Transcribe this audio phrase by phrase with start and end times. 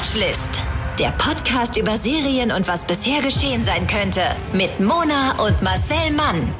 [0.00, 0.62] Watchlist.
[0.98, 4.22] Der Podcast über Serien und was bisher geschehen sein könnte.
[4.54, 6.54] Mit Mona und Marcel Mann.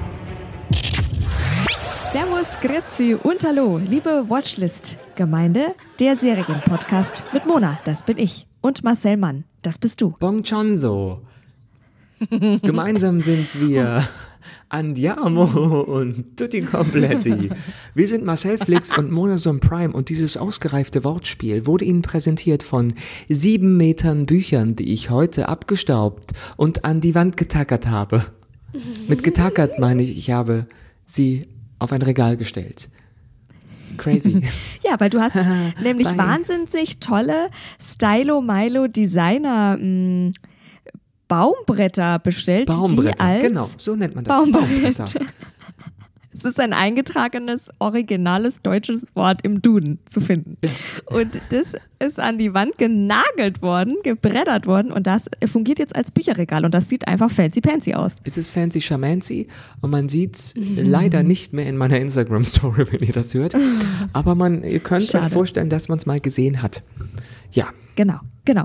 [2.13, 9.17] Servus, Grüezi und Hallo, liebe Watchlist-Gemeinde, der Serienpodcast mit Mona, das bin ich, und Marcel
[9.17, 10.11] Mann, das bist du.
[10.21, 11.23] Bong Chonzo.
[12.29, 14.07] Gemeinsam sind wir
[14.69, 15.45] Andiamo
[15.83, 17.51] und Tutti Completi.
[17.95, 22.93] Wir sind Marcel Flix und Monason Prime und dieses ausgereifte Wortspiel wurde Ihnen präsentiert von
[23.29, 28.25] sieben Metern Büchern, die ich heute abgestaubt und an die Wand getackert habe.
[29.09, 30.67] Mit getackert meine ich, ich habe
[31.07, 31.49] sie
[31.79, 32.89] auf ein Regal gestellt.
[33.97, 34.43] Crazy.
[34.83, 35.37] Ja, weil du hast
[35.83, 36.19] nämlich Bye.
[36.19, 37.51] wahnsinnig tolle
[37.83, 40.33] Stylo-Milo-Designer mh,
[41.31, 44.37] Baumbretter bestellt, die Baumbretter, als genau, so nennt man das.
[44.37, 45.07] Baumbretter.
[46.33, 50.57] Es ist ein eingetragenes, originales deutsches Wort im Duden zu finden.
[51.05, 56.13] Und das ist an die Wand genagelt worden, gebreddert worden und das fungiert jetzt als
[56.13, 58.13] Bücherregal und das sieht einfach fancy-pancy aus.
[58.25, 59.49] Es ist fancy shamancy
[59.83, 63.55] und man sieht's leider nicht mehr in meiner Instagram-Story, wenn ihr das hört.
[64.15, 65.27] Aber man, ihr könnt Schade.
[65.27, 66.83] euch vorstellen, dass man es mal gesehen hat.
[67.53, 67.69] Ja,
[68.01, 68.65] Genau, genau.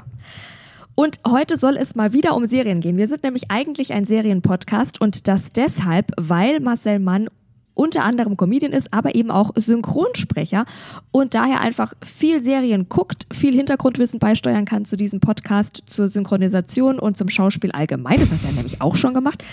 [0.96, 2.98] Und heute soll es mal wieder um Serien gehen.
[2.98, 7.28] Wir sind nämlich eigentlich ein Serienpodcast und das deshalb, weil Marcel Mann
[7.74, 10.66] unter anderem Comedian ist, aber eben auch Synchronsprecher
[11.12, 16.98] und daher einfach viel Serien guckt, viel Hintergrundwissen beisteuern kann zu diesem Podcast, zur Synchronisation
[16.98, 18.18] und zum Schauspiel allgemein.
[18.18, 19.44] Das hast du ja nämlich auch schon gemacht.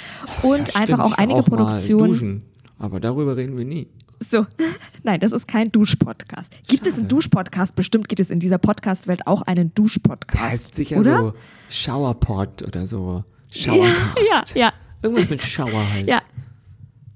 [0.42, 2.12] Und Ja, einfach auch einige auch Produktionen.
[2.12, 2.42] Duschen,
[2.78, 3.88] aber darüber reden wir nie.
[4.30, 4.46] So,
[5.02, 6.50] nein, das ist kein Duschpodcast.
[6.68, 7.74] Gibt es einen Duschpodcast?
[7.74, 10.42] Bestimmt gibt es in dieser Podcast-Welt auch einen Duschpodcast.
[10.42, 11.18] Heißt sicher oder?
[11.18, 11.34] so
[11.68, 13.24] Showerpod oder so.
[13.50, 14.54] Showercast.
[14.54, 16.08] Ja, ja, Irgendwas mit Shower halt.
[16.08, 16.20] ja.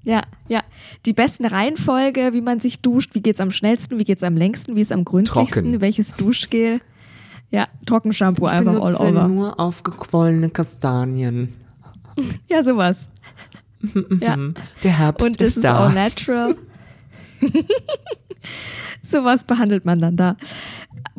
[0.03, 0.63] Ja, ja.
[1.05, 4.77] Die besten Reihenfolge, wie man sich duscht, wie geht's am schnellsten, wie geht's am längsten,
[4.77, 5.81] wie ist am gründlichsten, Trocken.
[5.81, 6.79] welches Duschgel.
[7.51, 9.27] Ja, Trockenshampoo Ich einfach all over.
[9.27, 11.53] nur aufgequollene Kastanien.
[12.47, 13.07] Ja, sowas.
[14.21, 14.37] ja.
[14.83, 15.87] Der Herbst Und das ist ist da.
[15.87, 16.55] all natural.
[19.03, 20.37] Sowas behandelt man dann da.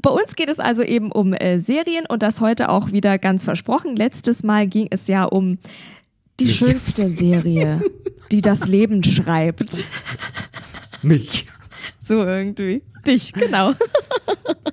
[0.01, 3.45] Bei uns geht es also eben um äh, Serien und das heute auch wieder ganz
[3.45, 3.97] versprochen.
[3.97, 5.59] Letztes Mal ging es ja um
[6.41, 7.83] die schönste Serie,
[8.31, 9.85] die das Leben schreibt.
[11.03, 11.47] Mich.
[12.01, 12.83] So irgendwie.
[13.07, 13.73] Dich, genau.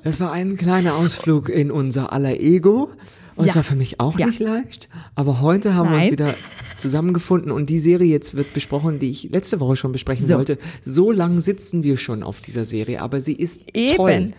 [0.03, 2.91] Das war ein kleiner Ausflug in unser aller Ego.
[3.35, 3.55] Und es Ja.
[3.57, 4.25] war für mich auch Ja.
[4.27, 4.87] nicht leicht.
[5.15, 6.11] Aber heute haben wir uns Nein.
[6.13, 6.33] wieder
[6.77, 10.35] zusammengefunden und die Serie jetzt wird besprochen, die ich letzte Woche schon besprechen So.
[10.35, 10.57] wollte.
[10.83, 13.95] So lang sitzen wir schon auf dieser Serie, aber sie ist Eben.
[13.95, 14.33] toll.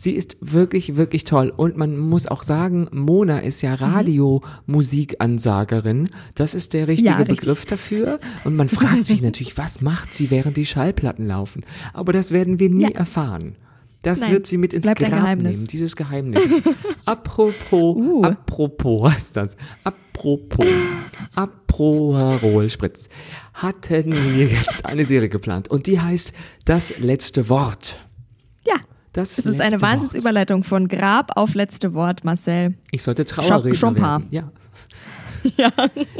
[0.00, 1.52] Sie ist wirklich, wirklich toll.
[1.56, 6.08] Und man muss auch sagen, Mona ist ja Radiomusikansagerin.
[6.36, 7.38] Das ist der richtige Ja, richtig.
[7.40, 8.18] Begriff dafür.
[8.44, 11.64] Und man fragt sich natürlich, was macht sie, während die Schallplatten laufen?
[11.92, 13.56] Aber das werden wir nie erfahren.
[14.02, 15.52] Das Nein, wird sie mit ins Grab Geheimnis.
[15.52, 16.50] nehmen, dieses Geheimnis.
[17.04, 18.22] apropos, Uh.
[18.22, 19.56] apropos, was ist das?
[19.84, 20.66] Apropos,
[21.34, 23.08] Aperol Spritz.
[23.54, 26.32] Hatten wir jetzt eine Serie geplant und die heißt
[26.64, 27.98] Das letzte Wort.
[28.66, 28.76] Ja.
[29.12, 32.74] Das Es ist eine Wahnsinnsüberleitung von Grab auf letzte Wort, Marcel.
[32.92, 34.30] Ich sollte Trauerredner werden.
[35.56, 35.70] Ja.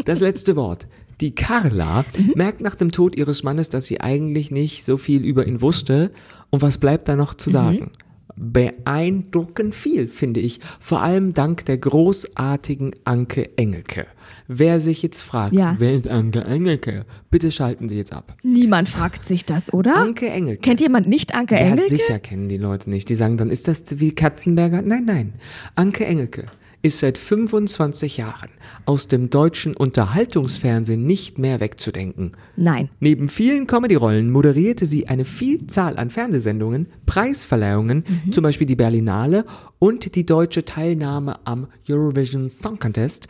[0.05, 0.87] Das letzte Wort.
[1.21, 2.33] Die Carla Mhm.
[2.37, 6.11] merkt nach dem Tod ihres Mannes, dass sie eigentlich nicht so viel über ihn wusste.
[6.51, 7.39] Und was bleibt da noch Mhm.
[7.39, 7.91] zu sagen?
[8.37, 10.61] Beeindruckend viel, finde ich.
[10.79, 14.06] Vor allem dank der großartigen Anke Engelke.
[14.47, 15.75] Wer sich jetzt fragt, Ja.
[15.79, 17.05] wer ist Anke Engelke?
[17.31, 18.37] Bitte schalten Sie jetzt ab.
[18.45, 19.97] Niemand fragt sich das, oder?
[19.97, 20.61] Anke Engelke.
[20.61, 21.91] Kennt jemand nicht Anke Ja, Engelke?
[21.97, 23.09] sicher kennen die Leute nicht.
[23.09, 24.83] Die sagen dann, ist das wie Katzenberger?
[24.83, 25.33] Nein, nein.
[25.75, 26.47] Anke Engelke
[26.83, 28.50] ist seit 25 Jahren
[28.84, 32.33] aus dem deutschen Unterhaltungsfernsehen nicht mehr wegzudenken.
[32.56, 32.89] Nein.
[33.00, 39.44] Neben vielen Comedy-Rollen moderierte sie eine Vielzahl an Fernsehsendungen, Preisverleihungen, zum Beispiel die Berlinale
[39.78, 43.28] und die deutsche Teilnahme am Eurovision Song Contest.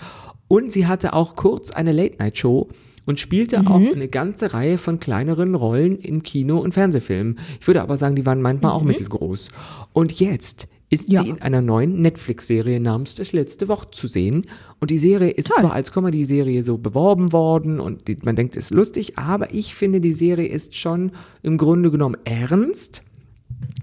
[0.49, 2.69] Und sie hatte auch kurz eine Late-Night-Show
[3.09, 7.39] und spielte auch eine ganze Reihe von kleineren Rollen in Kino- und Fernsehfilmen.
[7.59, 9.49] Ich würde aber sagen, die waren manchmal auch mittelgroß.
[9.95, 11.23] Und jetzt ist Ja.
[11.23, 14.47] sie in einer neuen Netflix-Serie namens Das letzte Wort zu sehen.
[14.81, 15.57] Und die Serie ist Toll.
[15.59, 19.75] zwar als Comedy-Serie so beworben worden und die, man denkt, es ist lustig, aber ich
[19.75, 21.13] finde, die Serie ist schon
[21.43, 23.03] im Grunde genommen ernst.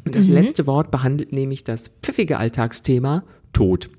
[0.06, 3.24] Und das letzte Wort behandelt nämlich das pfiffige Alltagsthema
[3.54, 3.90] Tod.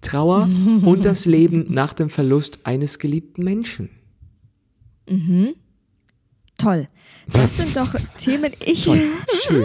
[0.00, 0.48] Trauer
[0.84, 3.90] und das Leben nach dem Verlust eines geliebten Menschen.
[6.56, 6.88] Toll.
[7.32, 8.84] Das sind doch Themen, ich.
[8.84, 9.00] Toll,
[9.42, 9.64] schön.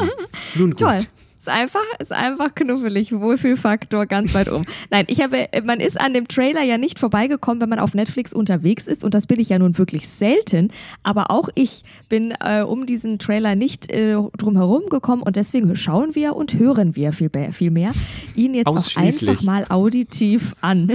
[0.56, 0.80] Nun gut.
[0.80, 1.00] Toll.
[1.44, 3.12] Ist einfach, ist einfach knuffelig.
[3.12, 4.64] Wohlfühlfaktor ganz weit oben.
[4.90, 8.32] Nein, ich habe, man ist an dem Trailer ja nicht vorbeigekommen, wenn man auf Netflix
[8.32, 9.04] unterwegs ist.
[9.04, 10.72] Und das bin ich ja nun wirklich selten.
[11.04, 15.22] Aber auch ich bin äh, um diesen Trailer nicht äh, drum herum gekommen.
[15.22, 17.92] Und deswegen schauen wir und hören wir viel, viel mehr
[18.36, 20.90] ihn jetzt auch einfach mal auditiv an.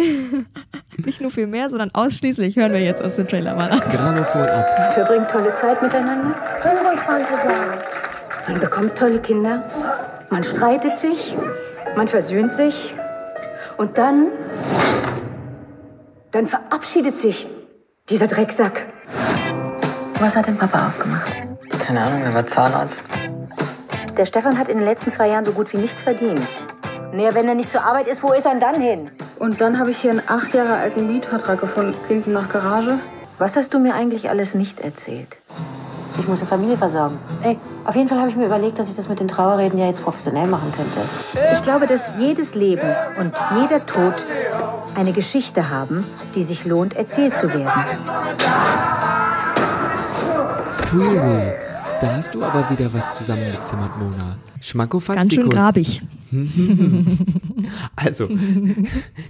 [0.96, 3.80] nicht nur viel mehr, sondern ausschließlich hören wir jetzt uns den Trailer mal an.
[3.80, 4.94] Grammophon ab.
[4.94, 6.34] Verbringt tolle Zeit miteinander.
[6.62, 7.82] 25 Jahre.
[8.48, 10.17] Man bekommt tolle Kinder.
[10.30, 11.36] Man streitet sich.
[11.96, 12.94] Man versöhnt sich.
[13.76, 14.26] Und dann.
[16.30, 17.46] Dann verabschiedet sich
[18.08, 18.86] dieser Drecksack.
[20.20, 21.32] Was hat denn Papa ausgemacht?
[21.86, 23.02] Keine Ahnung, er war Zahnarzt.
[24.16, 26.40] Der Stefan hat in den letzten zwei Jahren so gut wie nichts verdient.
[27.12, 29.10] Naja, wenn er nicht zur Arbeit ist, wo ist er denn dann hin?
[29.38, 31.94] Und dann habe ich hier einen acht Jahre alten Mietvertrag gefunden.
[32.06, 32.98] Klingt nach Garage.
[33.38, 35.38] Was hast du mir eigentlich alles nicht erzählt?
[36.18, 37.16] Ich muss eine Familie versorgen.
[37.42, 39.86] Ey, auf jeden Fall habe ich mir überlegt, dass ich das mit den Trauerreden ja
[39.86, 40.98] jetzt professionell machen könnte.
[41.52, 42.86] Ich glaube, dass jedes Leben
[43.18, 44.26] und jeder Tod
[44.94, 46.04] eine Geschichte haben,
[46.34, 47.70] die sich lohnt, erzählt zu werden.
[50.92, 51.18] Hui,
[52.00, 54.38] da hast du aber wieder was zusammengezimmert, Mona.
[54.60, 55.16] Schmackofatzikus.
[55.16, 56.02] Ganz schön grabig.
[57.96, 58.28] Also,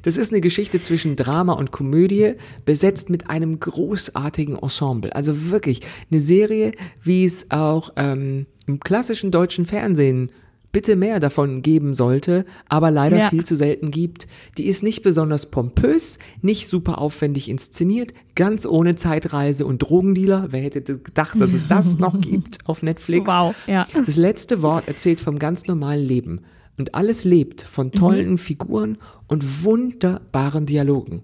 [0.02, 2.34] das ist eine Geschichte zwischen Drama und Komödie,
[2.64, 5.14] besetzt mit einem großartigen Ensemble.
[5.14, 5.80] Also wirklich
[6.10, 6.72] eine Serie,
[7.02, 10.30] wie es auch ähm, im klassischen deutschen Fernsehen
[10.70, 13.28] bitte mehr davon geben sollte, aber leider Ja.
[13.30, 14.28] viel zu selten gibt.
[14.58, 20.48] Die ist nicht besonders pompös, nicht super aufwendig inszeniert, ganz ohne Zeitreise und Drogendealer.
[20.50, 23.26] Wer hätte gedacht, dass es das noch gibt auf Netflix?
[23.26, 23.86] Wow, ja.
[24.04, 26.40] Das letzte Wort erzählt vom ganz normalen Leben.
[26.78, 28.38] Und alles lebt von tollen Mhm.
[28.38, 31.22] Figuren und wunderbaren Dialogen.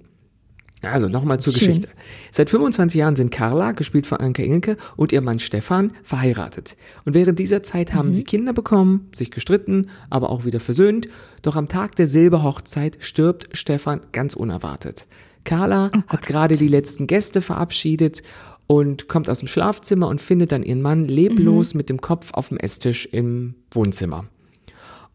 [0.83, 1.61] Also nochmal zur Schön.
[1.69, 1.89] Geschichte.
[2.31, 6.77] Seit 25 Jahren sind Carla, gespielt von Anke Engelke, und ihr Mann Stefan verheiratet.
[7.07, 8.13] Und während dieser Zeit haben Mhm.
[8.15, 11.09] sie Kinder bekommen, sich gestritten, aber auch wieder versöhnt.
[11.41, 15.07] Doch am Tag der Silberhochzeit stirbt Stefan ganz unerwartet.
[15.45, 18.23] Carla Oh hat gerade die letzten Gäste verabschiedet
[18.67, 21.79] und kommt aus dem Schlafzimmer und findet dann ihren Mann leblos Mhm.
[21.79, 24.25] mit dem Kopf auf dem Esstisch im Wohnzimmer.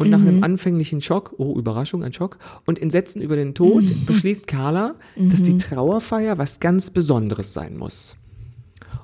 [0.01, 0.27] Und nach Mhm.
[0.29, 4.05] einem anfänglichen Schock, oh Überraschung, ein Schock, und Entsetzen über den Tod Mhm.
[4.05, 8.15] beschließt Carla, dass die Trauerfeier was ganz Besonderes sein muss.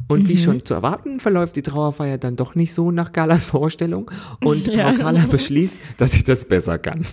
[0.07, 0.27] Und Mhm.
[0.29, 4.09] wie schon zu erwarten, verläuft die Trauerfeier dann doch nicht so nach Carlas Vorstellung
[4.43, 7.05] und Frau Carla beschließt, dass sie das besser kann.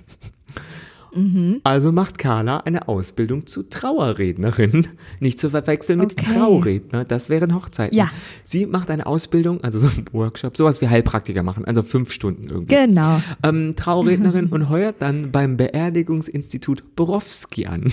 [1.14, 1.60] Mhm.
[1.64, 4.88] Also macht Carla eine Ausbildung zu Trauerrednerin.
[5.20, 6.32] Nicht zu verwechseln mit Okay.
[6.34, 7.96] Trauredner, das wären Hochzeiten.
[7.96, 8.08] Ja.
[8.42, 12.48] Sie macht eine Ausbildung, also so ein Workshop, sowas wie Heilpraktiker machen, also fünf Stunden
[12.50, 12.74] irgendwie.
[12.74, 13.20] Genau.
[13.42, 17.84] Ähm, Traurednerin und heuert dann beim Beerdigungsinstitut Borowski an.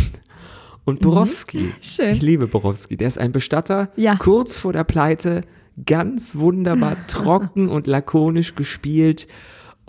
[0.85, 2.11] Und Borowski, Schön.
[2.15, 4.15] ich liebe Borowski, der ist ein Bestatter, Ja.
[4.15, 5.41] kurz vor der Pleite,
[5.85, 9.27] ganz wunderbar trocken und lakonisch gespielt.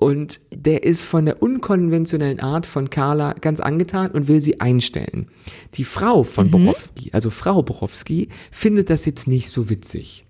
[0.00, 5.28] Und der ist von der unkonventionellen Art von Carla ganz angetan und will sie einstellen.
[5.74, 6.50] Die Frau von Mhm.
[6.52, 10.24] Borowski, also Frau Borowski, findet das jetzt nicht so witzig.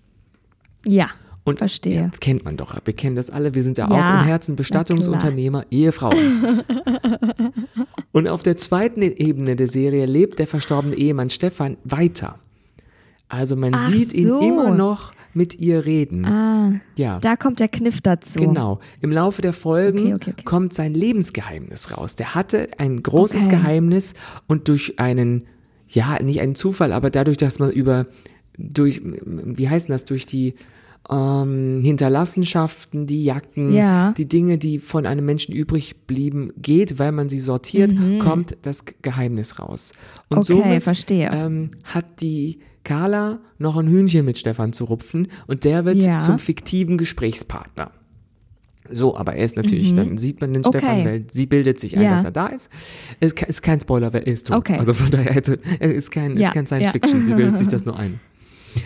[0.84, 1.06] Ja.
[1.44, 1.94] Und Verstehe.
[2.02, 2.76] Ja, kennt man doch.
[2.84, 3.54] Wir kennen das alle.
[3.54, 6.64] Wir sind ja, Ja, auch im Herzen Bestattungsunternehmer, Ehefrauen.
[8.12, 12.38] Und auf der zweiten Ebene der Serie lebt der verstorbene Ehemann Stefan weiter.
[13.28, 14.40] Also man Ach sieht ihn so.
[14.40, 16.24] immer noch mit ihr reden.
[16.24, 17.18] Ah, ja.
[17.20, 18.38] da kommt der Kniff dazu.
[18.40, 18.80] Genau.
[19.00, 20.44] Im Laufe der Folgen Okay, okay, okay.
[20.44, 22.16] kommt sein Lebensgeheimnis raus.
[22.16, 23.48] Der hatte ein großes.
[23.48, 24.14] Geheimnis
[24.48, 25.44] und durch einen,
[25.88, 28.06] ja, nicht einen Zufall, aber dadurch, dass man über,
[28.58, 30.54] durch, wie heißt denn das, durch die
[31.08, 34.12] ähm, Hinterlassenschaften, die Jacken, Ja.
[34.16, 38.84] die Dinge, die von einem Menschen übrig blieben, geht, weil man sie sortiert, kommt das
[39.02, 39.92] Geheimnis raus.
[40.28, 40.42] Und Mhm.
[40.42, 41.30] Okay, somit verstehe.
[41.32, 46.18] Ähm, hat die Carla noch ein Hühnchen mit Stefan zu rupfen und der wird Ja.
[46.18, 47.90] zum fiktiven Gesprächspartner.
[48.92, 50.66] So, aber er ist natürlich, dann sieht man den Mhm.
[50.66, 50.78] Okay.
[50.78, 52.16] Stefan, weil sie bildet sich ein, Ja.
[52.16, 52.68] dass er da ist.
[53.20, 54.56] Es ist kein Spoiler, wer er ist tot.
[54.56, 54.78] Okay.
[54.78, 56.92] Also von daher, also, es ist kein, Ja, ist kein Science ja.
[56.92, 58.18] Fiction, sie bildet sich das nur ein.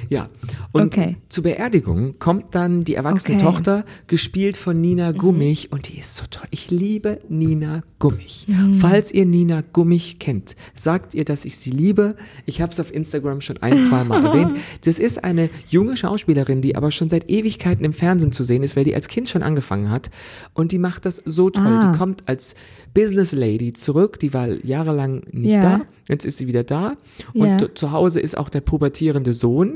[0.09, 0.29] Ja,
[0.73, 1.17] und Okay.
[1.29, 3.45] zur Beerdigung kommt dann die erwachsene Okay.
[3.45, 6.47] Tochter, gespielt von Nina Gummich, und die ist so toll.
[6.51, 8.47] Ich liebe Nina Gummich.
[8.79, 12.17] Falls ihr Nina Gummich kennt, sagt ihr, dass ich sie liebe.
[12.47, 14.55] Ich habe es auf Instagram schon ein, zwei Mal erwähnt.
[14.85, 18.77] Das ist eine junge Schauspielerin, die aber schon seit Ewigkeiten im Fernsehen zu sehen ist,
[18.77, 20.11] weil die als Kind schon angefangen hat.
[20.53, 21.65] Und die macht das so toll.
[21.67, 21.93] Ah.
[21.93, 22.55] Die kommt als
[22.93, 24.21] Business Lady zurück.
[24.21, 25.63] Die war jahrelang nicht Ja.
[25.79, 25.81] da.
[26.09, 26.97] Jetzt ist sie wieder da.
[27.33, 27.75] Und Ja.
[27.75, 29.74] zu Hause ist auch der pubertierende Sohn.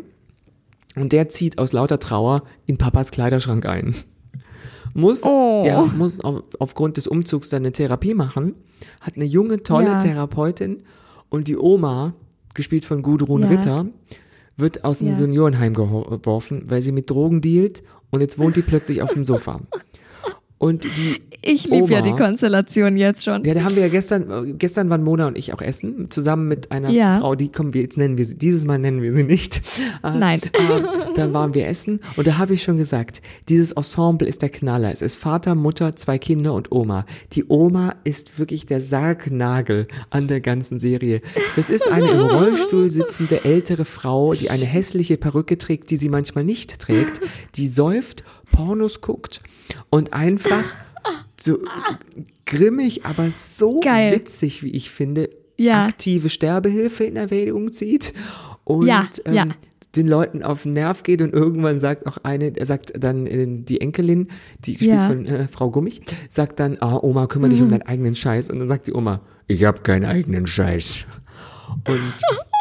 [1.00, 3.94] Und der zieht aus lauter Trauer in Papas Kleiderschrank ein.
[4.94, 5.64] Muss, Oh.
[5.66, 8.54] ja, muss auf, aufgrund des Umzugs seine Therapie machen,
[9.00, 9.98] hat eine junge, tolle Ja.
[9.98, 10.82] Therapeutin
[11.28, 12.14] und die Oma,
[12.54, 13.48] gespielt von Gudrun Ja.
[13.48, 13.86] Ritter,
[14.56, 15.12] wird aus dem.
[15.12, 19.60] Seniorenheim geworfen, weil sie mit Drogen dealt und jetzt wohnt die plötzlich auf dem Sofa.
[20.58, 23.44] Und die Ich liebe ja die Konstellation jetzt schon.
[23.44, 26.72] Ja, da haben wir ja gestern, gestern waren Mona und ich auch essen, zusammen mit
[26.72, 27.20] einer Ja.
[27.20, 29.62] Frau, die kommen wir, jetzt nennen wir sie, dieses Mal nennen wir sie nicht.
[30.02, 30.40] Äh, Nein.
[30.52, 30.82] Äh,
[31.14, 34.92] dann waren wir essen und da habe ich schon gesagt, dieses Ensemble ist der Knaller.
[34.92, 37.06] Es ist Vater, Mutter, zwei Kinder und Oma.
[37.34, 41.20] Die Oma ist wirklich der Sargnagel an der ganzen Serie.
[41.54, 46.08] Das ist eine im Rollstuhl sitzende ältere Frau, die eine hässliche Perücke trägt, die sie
[46.08, 47.20] manchmal nicht trägt,
[47.54, 49.40] die säuft, Pornos guckt
[49.90, 50.62] und einfach
[51.40, 51.58] so
[52.46, 54.12] grimmig, aber so Geil.
[54.14, 55.86] witzig, wie ich finde, Ja.
[55.86, 58.12] aktive Sterbehilfe in Erwägung zieht
[58.64, 59.46] und Ja, ähm, ja.
[59.96, 63.46] den Leuten auf den Nerv geht und irgendwann sagt auch eine, er sagt dann äh,
[63.48, 64.28] die Enkelin,
[64.64, 66.00] die gespielt von äh, Frau Gummich,
[66.30, 69.20] sagt dann, ah Oma, kümmere dich um deinen eigenen Scheiß und dann sagt die Oma,
[69.46, 71.06] ich habe keinen eigenen Scheiß.
[71.88, 72.00] Und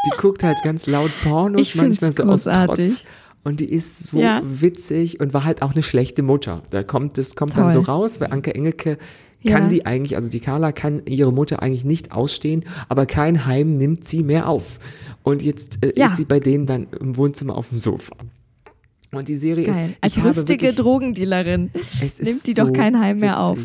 [0.05, 2.87] die guckt halt ganz laut Pornos, manchmal so aus großartig.
[2.89, 3.03] Trotz.
[3.47, 4.41] Und die ist so Ja.
[4.43, 6.63] witzig und war halt auch eine schlechte Mutter.
[6.69, 7.85] Da kommt, das kommt dann Toll.
[7.85, 8.97] so raus, weil Anke Engelke
[9.47, 9.69] kann Ja.
[9.69, 14.03] die eigentlich, also die Carla kann ihre Mutter eigentlich nicht ausstehen, aber kein Heim nimmt
[14.05, 14.79] sie mehr auf.
[15.23, 16.07] Und jetzt äh, Ja.
[16.07, 18.17] ist sie bei denen dann im Wohnzimmer auf dem Sofa.
[19.13, 19.91] Und die Serie Geil.
[19.91, 21.71] ist, Als rüstige wirklich- Drogendealerin
[22.19, 23.57] nimmt die so doch kein Heim mehr auf.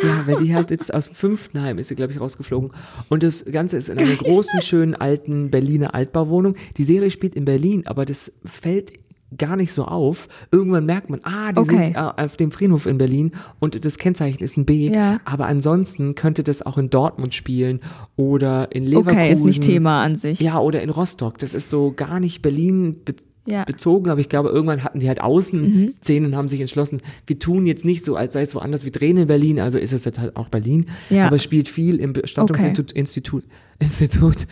[0.00, 2.70] Ja, weil die halt jetzt aus dem fünften Heim ist sie, glaube ich, rausgeflogen.
[3.08, 6.54] Und das Ganze ist in einer großen, schönen, alten Berliner Altbauwohnung.
[6.76, 8.92] Die Serie spielt in Berlin, aber das fällt
[9.36, 10.28] gar nicht so auf.
[10.52, 11.86] Irgendwann merkt man, ah, die Okay.
[11.86, 14.88] sind äh, auf dem Friedhof in Berlin und das Kennzeichen ist ein B.
[14.90, 15.20] Ja.
[15.24, 17.80] Aber ansonsten könnte das auch in Dortmund spielen
[18.16, 19.16] oder in Leverkusen.
[19.18, 20.40] Okay, ist nicht Thema an sich.
[20.40, 21.38] Ja, oder in Rostock.
[21.38, 23.14] Das ist so gar nicht Berlin be
[23.48, 23.60] Ja.
[23.60, 23.64] Mhm.
[23.66, 27.64] bezogen, aber ich glaube, irgendwann hatten die halt Außenszenen und haben sich entschlossen, wir tun
[27.66, 30.18] jetzt nicht so, als sei es woanders, wir drehen in Berlin, also ist es jetzt
[30.18, 31.26] halt auch Berlin, Ja.
[31.28, 33.44] aber es spielt viel im Bestattungsinstitut Institut,
[33.78, 34.48] Institut.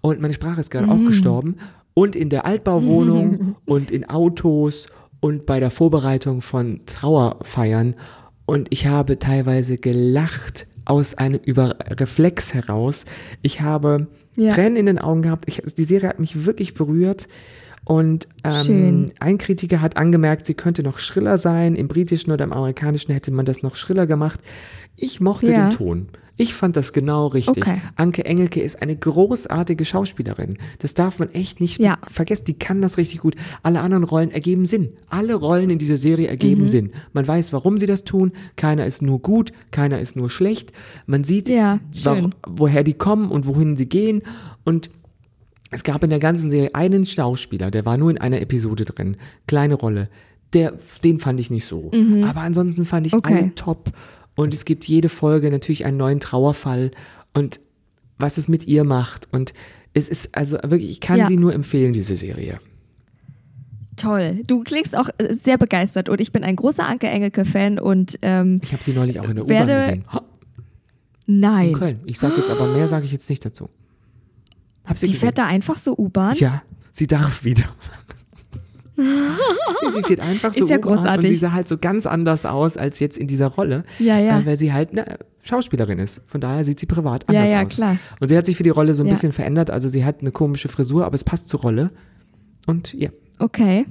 [0.00, 0.92] und meine Sprache ist gerade Mhm.
[0.92, 1.54] auch gestorben
[1.94, 4.86] und in der Altbauwohnung und in Autos
[5.20, 7.94] und bei der Vorbereitung von Trauerfeiern
[8.46, 13.04] und ich habe teilweise gelacht aus einem über Reflex heraus.
[13.40, 14.52] Ich habe Ja.
[14.52, 15.44] Tränen in den Augen gehabt.
[15.46, 17.26] Ich, die Serie hat mich wirklich berührt.
[17.86, 21.74] Und ähm, ein Kritiker hat angemerkt, sie könnte noch schriller sein.
[21.74, 24.40] Im britischen oder im amerikanischen hätte man das noch schriller gemacht.
[24.98, 25.68] Ich mochte Ja.
[25.68, 26.08] den Ton.
[26.36, 27.64] Ich fand das genau richtig.
[27.64, 27.80] Okay.
[27.94, 30.56] Anke Engelke ist eine großartige Schauspielerin.
[30.80, 31.98] Das darf man echt nicht Ja.
[32.08, 32.44] vergessen.
[32.46, 33.36] Die kann das richtig gut.
[33.62, 34.90] Alle anderen Rollen ergeben Sinn.
[35.08, 36.68] Alle Rollen in dieser Serie ergeben Mhm.
[36.68, 36.90] Sinn.
[37.12, 38.32] Man weiß, warum sie das tun.
[38.56, 40.72] Keiner ist nur gut, keiner ist nur schlecht.
[41.06, 42.34] Man sieht, Ja, schön.
[42.46, 44.22] woher die kommen und wohin sie gehen.
[44.64, 44.90] Und
[45.70, 49.16] es gab in der ganzen Serie einen Schauspieler, der war nur in einer Episode drin.
[49.46, 50.08] Kleine Rolle.
[50.52, 50.74] Der,
[51.04, 51.90] den fand ich nicht so.
[52.24, 53.18] Aber ansonsten fand ich Mhm.
[53.18, 53.34] Okay.
[53.34, 53.90] alle top.
[54.36, 56.90] Und es gibt jede Folge natürlich einen neuen Trauerfall
[57.34, 57.60] und
[58.18, 59.28] was es mit ihr macht.
[59.32, 59.54] Und
[59.92, 61.26] es ist also wirklich, ich kann Ja.
[61.26, 62.58] sie nur empfehlen, diese Serie.
[63.96, 64.40] Toll.
[64.46, 68.60] Du klingst auch äh, sehr begeistert und ich bin ein großer Anke Engelke-Fan und ähm,
[68.64, 70.04] Ich habe sie neulich auch in der U-Bahn gesehen.
[70.12, 70.22] Ha,
[71.26, 71.72] In nein.
[71.74, 72.00] Köln.
[72.04, 73.68] Ich sage jetzt aber mehr, sage ich jetzt nicht dazu.
[74.84, 75.26] Hab sie Die gesehen.
[75.26, 76.34] fährt da einfach so U-Bahn?
[76.36, 77.66] Ja, sie darf wieder.
[78.96, 81.30] Sie fährt einfach so Ist ja U-Bahn und großartig.
[81.30, 83.84] sie sah halt so ganz anders aus als jetzt in dieser Rolle.
[83.98, 84.40] Ja, ja.
[84.40, 86.22] Äh, weil sie halt eine Schauspielerin ist.
[86.26, 87.68] Von daher sieht sie privat Ja, anders ja, aus.
[87.72, 87.96] klar.
[88.20, 89.12] Und sie hat sich für die Rolle so ein Ja.
[89.14, 89.70] bisschen verändert.
[89.70, 91.90] Also sie hat eine komische Frisur, aber es passt zur Rolle.
[92.66, 93.84] Und ja, Okay.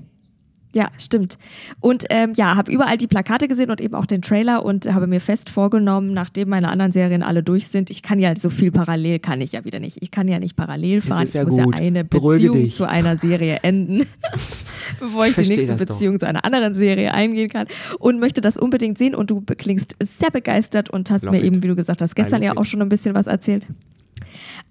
[0.76, 1.38] Ja, stimmt.
[1.82, 5.06] Und ähm, ja, habe überall die Plakate gesehen und eben auch den Trailer und habe
[5.06, 8.72] mir fest vorgenommen, nachdem meine anderen Serien alle durch sind, ich kann ja so viel
[8.72, 10.00] parallel kann ich ja wieder nicht.
[10.02, 11.28] Ich kann ja nicht parallel fahren.
[11.32, 11.76] ja ich muss gut.
[11.80, 14.08] ja eine Beziehung zu einer Serie enden,
[15.00, 15.96] bevor ich, die versteh nächste das doch.
[15.96, 17.68] Beziehung zu einer anderen Serie eingehen kann
[18.00, 21.48] und möchte das unbedingt sehen und du klingst sehr begeistert und hast Love mir it.
[21.48, 22.68] eben, wie du gesagt hast, gestern ja auch it.
[22.68, 23.64] schon ein bisschen was erzählt.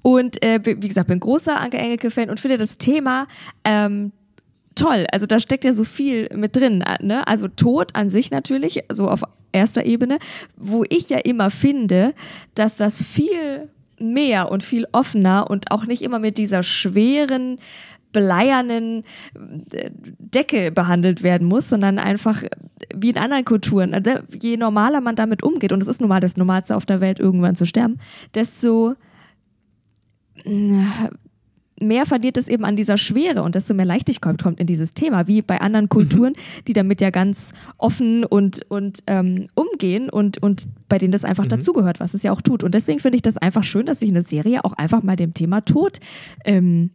[0.03, 3.29] Und äh, wie gesagt, bin großer Anke Engelke-Fan und finde das Thema
[3.65, 4.13] ähm,
[4.75, 5.07] toll.
[5.13, 6.83] Also da steckt ja so viel mit drin.
[6.83, 7.27] äh, Ne?
[7.27, 10.19] Also Tod an sich natürlich, so auf erster Ebene,
[10.57, 12.15] wo ich ja immer finde,
[12.55, 17.59] dass das viel mehr und viel offener und auch nicht immer mit dieser schweren,
[18.13, 19.05] bleiernen
[19.73, 22.43] äh, Decke behandelt werden muss, sondern einfach
[22.95, 23.95] wie in anderen Kulturen.
[23.95, 27.19] Also Je normaler man damit umgeht, und es ist normal das Normalste auf der Welt,
[27.19, 27.99] irgendwann zu sterben,
[28.35, 28.95] desto
[31.83, 35.27] mehr verliert es eben an dieser Schwere und desto mehr Leichtigkeit kommt in dieses Thema,
[35.27, 36.35] wie bei anderen Kulturen,
[36.67, 41.47] die damit ja ganz offen und, und ähm, umgehen und, und bei denen das einfach
[41.47, 42.65] dazugehört, was es ja auch tut.
[42.65, 45.35] Und deswegen finde ich das einfach schön, dass sich eine Serie auch einfach mal dem
[45.35, 45.99] Thema Tod
[46.45, 46.91] ähm,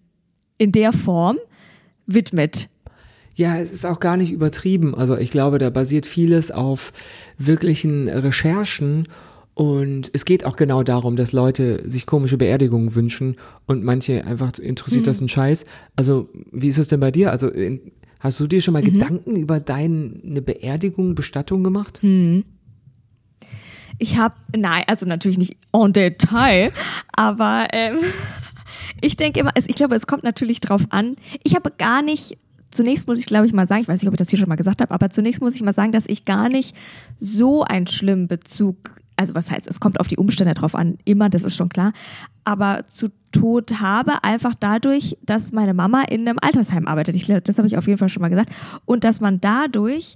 [0.57, 1.37] in der Form
[2.05, 2.69] widmet.
[3.35, 4.95] Ja, es ist auch gar nicht übertrieben.
[4.95, 6.91] Also ich glaube, da basiert vieles auf
[7.37, 9.03] wirklichen Recherchen
[9.57, 14.57] und es geht auch genau darum, dass Leute sich komische Beerdigungen wünschen und manche einfach
[14.59, 15.65] interessiert das ein Scheiß.
[15.95, 17.31] Also wie ist es denn bei dir?
[17.31, 21.99] Also in, hast du dir schon mal Gedanken über deine Beerdigung, Bestattung gemacht?
[23.97, 26.71] Ich habe, nein, also natürlich nicht en Detail,
[27.13, 27.97] aber ähm,
[29.01, 31.15] ich denke immer, ich glaube, es kommt natürlich drauf an.
[31.43, 32.37] Ich habe gar nicht,
[32.71, 34.49] zunächst muss ich glaube ich mal sagen, ich weiß nicht, ob ich das hier schon
[34.49, 36.75] mal gesagt habe, aber zunächst muss ich mal sagen, dass ich gar nicht
[37.19, 38.77] so einen schlimmen Bezug,
[39.15, 41.93] also was heißt, es kommt auf die Umstände drauf an, immer, das ist schon klar,
[42.43, 47.15] aber zu Tod habe, einfach dadurch, dass meine Mama in einem Altersheim arbeitet.
[47.15, 48.49] Ich, das habe ich auf jeden Fall schon mal gesagt.
[48.85, 50.15] Und dass man dadurch,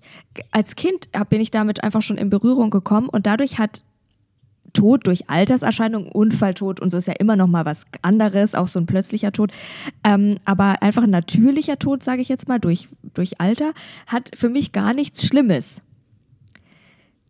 [0.50, 3.84] als Kind bin ich damit einfach schon in Berührung gekommen und dadurch hat
[4.74, 8.80] Tod durch Alterserscheinungen, Unfalltod und so ist ja immer noch mal was anderes, auch so
[8.80, 9.52] ein plötzlicher Tod.
[10.04, 13.74] Ähm, aber einfach ein natürlicher Tod, sage ich jetzt mal, durch, durch Alter,
[14.08, 15.82] hat für mich gar nichts Schlimmes.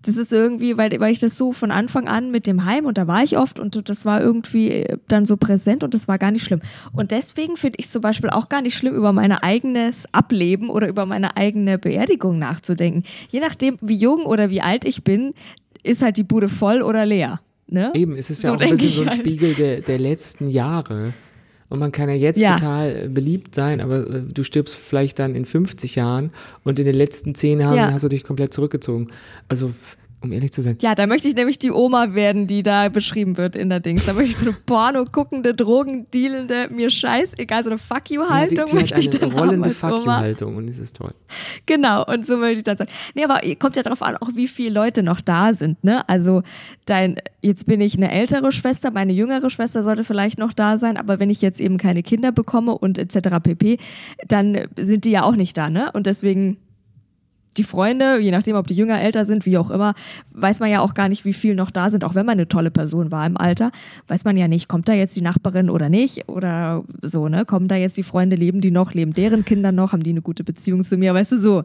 [0.04, 2.98] Das ist irgendwie, weil, weil ich das so von Anfang an mit dem Heim und
[2.98, 6.32] da war ich oft und das war irgendwie dann so präsent und das war gar
[6.32, 6.62] nicht schlimm.
[6.92, 10.88] Und deswegen finde ich zum Beispiel auch gar nicht schlimm, über mein eigenes Ableben oder
[10.88, 13.04] über meine eigene Beerdigung nachzudenken.
[13.30, 15.34] Je nachdem, wie jung oder wie alt ich bin,
[15.84, 17.42] ist halt die Bude voll oder leer.
[17.68, 17.92] Ne?
[17.94, 19.20] Eben, es ist ja So auch ein bisschen so ein halt.
[19.20, 21.14] Spiegel der, der letzten Jahre.
[21.70, 22.56] Und man kann ja jetzt Ja.
[22.56, 26.32] total beliebt sein, aber äh, du stirbst vielleicht dann in 50 Jahren
[26.66, 27.92] und in den letzten 10 Jahren Ja.
[27.94, 29.08] hast du dich komplett zurückgezogen.
[29.48, 29.72] Also,
[30.22, 33.38] um ehrlich zu sein, Ja, da möchte ich nämlich die Oma werden, die da beschrieben
[33.38, 34.06] wird in der Dings.
[34.06, 38.66] Da möchte ich so eine Porno-guckende, drogendealende, mir scheißegal, so eine Fuck ja, die, you-Haltung
[38.66, 39.96] die möchte hat ich eine dann haben rollende als Oma.
[39.96, 41.13] Fuck-you-Haltung und es ist toll.
[41.66, 42.88] Genau, und so möchte ich dann sein.
[43.16, 46.08] Nee, aber kommt ja darauf an, auch wie viele Leute noch da sind, ne?
[46.08, 46.44] Also
[46.86, 50.98] dein, jetzt bin ich eine ältere Schwester, meine jüngere Schwester sollte vielleicht noch da sein,
[50.98, 53.40] aber wenn ich jetzt eben keine Kinder bekomme und etc.
[53.42, 53.78] pp,
[54.28, 55.92] dann sind die ja auch nicht da, ne?
[55.94, 56.58] Und deswegen
[57.58, 59.93] die Freunde, je nachdem, ob die jünger, älter sind, wie auch immer,
[60.31, 62.48] weiß man ja auch gar nicht, wie viel noch da sind, auch wenn man eine
[62.48, 63.72] tolle Person war im Alter,
[64.08, 67.46] weiß man ja nicht, kommt da jetzt die Nachbarin oder nicht oder so, ne?
[67.46, 70.22] Kommen da jetzt die Freunde, leben die noch, leben deren Kinder noch, haben die eine
[70.22, 71.63] gute Beziehung zu mir, weißt du so.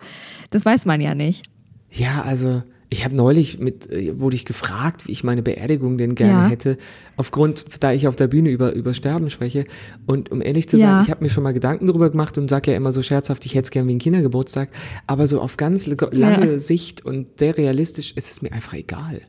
[0.51, 1.47] Das weiß man ja nicht.
[1.91, 6.15] Ja, also ich habe neulich mit, äh, wurde ich gefragt, wie ich meine Beerdigung denn
[6.15, 6.49] gerne Ja.
[6.49, 6.79] hätte,
[7.17, 9.65] aufgrund, da ich auf der Bühne über, über Sterben spreche.
[10.07, 11.03] Und um ehrlich zu sein, Ja.
[11.03, 13.55] ich habe mir schon mal Gedanken darüber gemacht und sage ja immer so scherzhaft, ich
[13.55, 14.69] hätte es gerne wie ein Kindergeburtstag.
[15.07, 16.59] Aber so auf ganz lange Ja.
[16.59, 19.21] Sicht und sehr realistisch ist es mir einfach egal.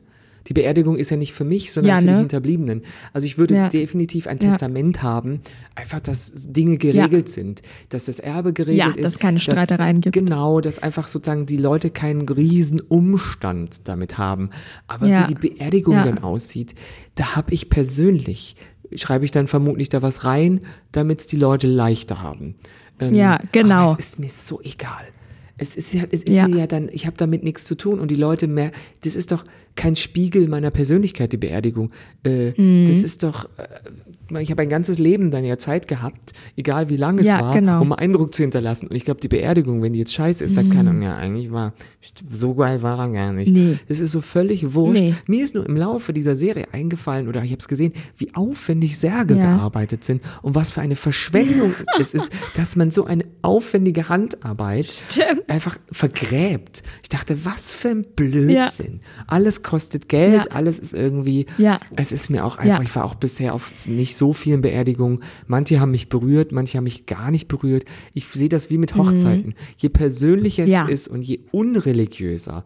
[0.48, 2.18] Die Beerdigung ist ja nicht für mich, sondern Ja, für die ne?
[2.20, 2.82] Hinterbliebenen.
[3.12, 3.68] Also ich würde Ja.
[3.68, 4.48] definitiv ein Ja.
[4.48, 5.40] Testament haben,
[5.74, 9.04] einfach, dass Dinge geregelt sind, dass das Erbe geregelt Ja, ist.
[9.04, 10.14] dass es keine Streitereien gibt.
[10.14, 14.50] Genau, dass einfach sozusagen die Leute keinen riesen Umstand damit haben.
[14.86, 15.28] Aber Ja.
[15.28, 16.04] wie die Beerdigung Ja.
[16.04, 16.74] dann aussieht,
[17.14, 18.56] da habe ich persönlich,
[18.94, 20.60] schreibe ich dann vermutlich da was rein,
[20.92, 22.54] damit es die Leute leichter haben.
[23.00, 23.92] Ähm, Ja, genau.
[23.92, 25.04] Es ist mir so egal.
[25.58, 26.46] Es ist ja, es ist Ja.
[26.48, 28.70] mir ja dann, ich habe damit nichts zu tun und die Leute mehr,
[29.02, 29.44] das ist doch
[29.74, 31.90] kein Spiegel meiner Persönlichkeit, die Beerdigung.
[32.24, 32.86] Äh, Mhm.
[32.86, 33.66] Das ist doch, äh,
[34.30, 37.54] ich habe ein ganzes Leben dann ja Zeit gehabt, egal wie lange es Ja, war,
[37.54, 37.80] genau.
[37.80, 38.88] um Eindruck zu hinterlassen.
[38.88, 41.72] Und ich glaube, die Beerdigung, wenn die jetzt scheiße ist, sagt keiner, ja, eigentlich war,
[42.28, 43.48] so geil war er gar nicht.
[43.52, 43.54] Mhm.
[43.70, 43.78] Nee.
[43.88, 45.00] Das ist so völlig wurscht.
[45.00, 45.14] Nee.
[45.26, 48.98] Mir ist nur im Laufe dieser Serie eingefallen, oder ich habe es gesehen, wie aufwendig
[48.98, 49.56] Särge Ja.
[49.56, 54.86] gearbeitet sind und was für eine Verschwendung es ist, dass man so eine aufwendige Handarbeit
[54.86, 55.48] Stimmt.
[55.48, 56.82] einfach vergräbt.
[57.02, 59.00] Ich dachte, was für ein Blödsinn.
[59.26, 60.52] Alles kostet Geld, Ja.
[60.52, 61.78] alles ist irgendwie, Ja.
[61.96, 62.82] es ist mir auch einfach, Ja.
[62.82, 65.22] ich war auch bisher auf nicht so vielen Beerdigungen.
[65.46, 67.84] Manche haben mich berührt, manche haben mich gar nicht berührt.
[68.12, 69.54] Ich sehe das wie mit Hochzeiten.
[69.78, 70.68] Je persönlicher Mhm.
[70.68, 70.84] Ja.
[70.84, 72.64] es ist und je unreligiöser,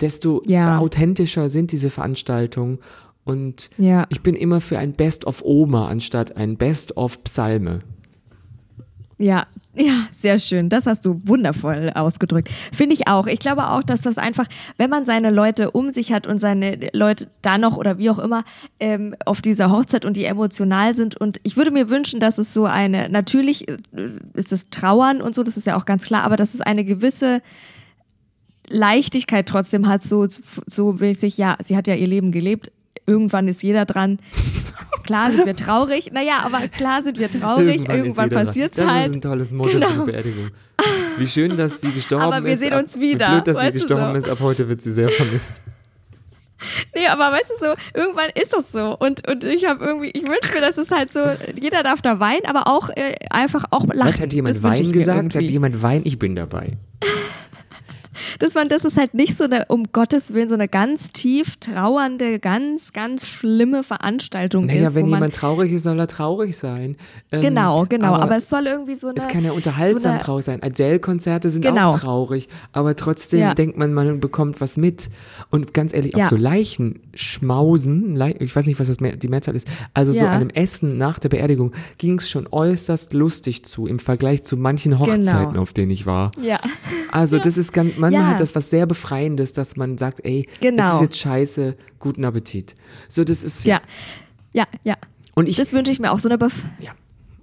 [0.00, 0.78] desto Ja.
[0.78, 2.78] authentischer sind diese Veranstaltungen.
[3.24, 4.06] Und Ja.
[4.10, 7.80] ich bin immer für ein Best of Oma anstatt ein Best of Psalme.
[9.18, 10.68] Ja, ja, sehr schön.
[10.68, 12.50] Das hast du wundervoll ausgedrückt.
[12.72, 13.26] Finde ich auch.
[13.26, 16.90] Ich glaube auch, dass das einfach, wenn man seine Leute um sich hat und seine
[16.92, 18.44] Leute da noch oder wie auch immer
[18.80, 21.16] ähm, auf dieser Hochzeit und die emotional sind.
[21.16, 23.78] Und ich würde mir wünschen, dass es so eine, natürlich äh,
[24.34, 26.84] ist es Trauern und so, das ist ja auch ganz klar, aber dass es eine
[26.84, 27.40] gewisse
[28.68, 30.26] Leichtigkeit trotzdem hat, so,
[30.66, 32.70] so mäßig, ja, sie hat ja ihr Leben gelebt.
[33.06, 34.18] Irgendwann ist jeder dran.
[35.04, 36.10] Klar sind wir traurig.
[36.12, 37.88] Naja, aber klar sind wir traurig.
[37.88, 38.86] Irgendwann, ist jeder passiert es dran.
[38.86, 39.06] Das halt.
[39.10, 39.88] ist ein tolles Motto Genau.
[39.88, 40.48] für die Beerdigung.
[41.18, 42.32] Wie schön, dass sie gestorben ist.
[42.36, 44.18] Aber wir sehen Ab- uns wieder, Wie blöd, dass sie gestorben so.
[44.18, 44.28] ist.
[44.28, 45.62] Ab heute wird sie sehr vermisst.
[46.94, 48.96] Nee, aber weißt du so, irgendwann ist das so.
[48.96, 51.18] Und, und ich habe irgendwie, ich wünsche mir, dass es halt so,
[51.60, 54.12] jeder darf da weinen, aber auch äh, einfach auch lachen.
[54.12, 55.34] Was hat jemand Wein gesagt?
[55.34, 56.02] Hat jemand Wein?
[56.04, 56.74] Ich bin dabei.
[58.42, 61.56] Dass man, dass es halt nicht so eine, um Gottes Willen, so eine ganz tief
[61.58, 64.94] trauernde, ganz, ganz schlimme Veranstaltung Naja, ist.
[64.94, 66.96] wenn wo man, jemand traurig ist, soll er traurig sein.
[67.30, 68.14] Ähm, Genau, genau.
[68.14, 69.16] Aber, es soll irgendwie so eine.
[69.18, 70.62] es kann ja unterhaltsam so eine, traurig sein.
[70.62, 71.90] Adele-Konzerte sind Genau.
[71.90, 73.54] auch traurig, aber trotzdem Ja.
[73.54, 75.08] denkt man, man bekommt was mit.
[75.50, 76.24] Und ganz ehrlich, Ja.
[76.24, 80.24] auf so Leichenschmausen, Lei- ich weiß nicht, was das mehr, die Mehrzahl ist, also so
[80.24, 80.32] Ja.
[80.32, 84.98] einem Essen nach der Beerdigung ging es schon äußerst lustig zu im Vergleich zu manchen
[84.98, 85.62] Hochzeiten, Genau.
[85.62, 86.30] auf denen ich war.
[86.40, 86.58] Ja.
[87.10, 88.31] Also das ist ganz, manchmal Ja.
[88.32, 90.96] Hat das was sehr Befreiendes, dass man sagt, ey, Genau.
[90.96, 92.74] ist jetzt scheiße, guten Appetit.
[93.08, 93.80] So, das ist Ja,
[94.54, 94.96] ja, ja.
[95.34, 96.92] Und ich, das wünsche ich mir auch so eine Bef ja.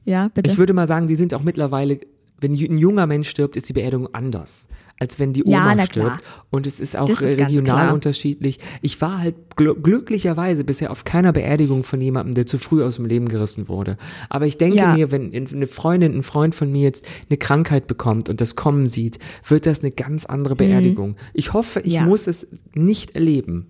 [0.06, 0.50] Ja, bitte.
[0.52, 2.00] ich würde mal sagen, die sind auch mittlerweile,
[2.40, 4.68] wenn ein junger Mensch stirbt, ist die Beerdigung anders,
[5.00, 5.92] als wenn die Oma Ja, stirbt.
[5.94, 6.18] klar.
[6.50, 8.60] Und es ist auch ist regional unterschiedlich.
[8.82, 12.98] Ich war halt gl glücklicherweise bisher auf keiner Beerdigung von jemandem, der zu früh aus
[12.98, 13.98] dem Leben gerissen wurde.
[14.30, 14.94] Aber ich denke Ja.
[14.94, 18.88] mir, wenn eine Freundin, ein Freund von mir jetzt eine Krankheit bekommt und das kommen
[18.88, 21.16] sieht, wird das eine ganz andere Beerdigung.
[21.34, 21.92] Ich hoffe, ich Mhm.
[21.94, 22.06] Ja.
[22.06, 23.68] muss es nicht erleben.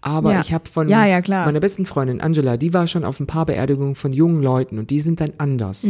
[0.00, 0.40] Aber Ja.
[0.40, 1.46] ich habe von Ja, ja, klar.
[1.46, 4.90] meiner besten Freundin Angela, die war schon auf ein paar Beerdigungen von jungen Leuten und
[4.90, 5.86] die sind dann anders.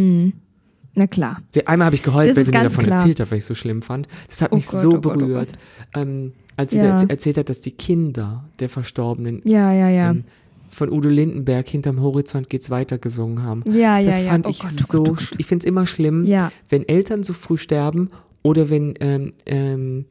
[0.95, 1.41] Na klar.
[1.53, 2.99] Sie- Einmal habe ich geheult, Das wenn ist sie mir davon klar.
[2.99, 4.07] erzählt hat, weil ich es so schlimm fand.
[4.29, 5.53] Das hat Oh mich Gott, so oh Gott, oh berührt,
[5.95, 6.97] ähm, als sie Ja.
[6.97, 10.11] erz- erzählt hat, dass die Kinder der Verstorbenen Ja, ja, ja.
[10.11, 10.25] ähm,
[10.71, 13.63] von Udo Lindenberg hinterm Horizont geht's weiter gesungen haben.
[13.71, 14.29] Ja, ja, das ja.
[14.31, 16.27] fand Oh ich Gott, oh so, Gott, oh ich finde es immer schlimm,
[16.69, 18.11] wenn Eltern so früh sterben
[18.43, 20.05] oder wenn ähm, ähm,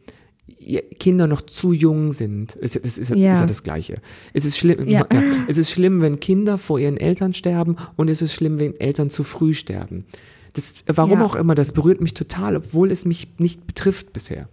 [1.00, 2.58] Kinder noch zu jung sind.
[2.62, 3.34] Es, es ist, Ja.
[3.34, 3.96] ist ja das Gleiche.
[4.34, 5.08] Es ist schlimm, Ja.
[5.12, 5.22] ja.
[5.48, 9.10] es ist schlimm, wenn Kinder vor ihren Eltern sterben und es ist schlimm, wenn Eltern
[9.10, 10.06] zu früh sterben.
[10.54, 11.26] Das, warum Ja.
[11.26, 14.48] auch immer, das berührt mich total, obwohl es mich nicht betrifft bisher.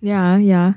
[0.00, 0.74] Ja, ja.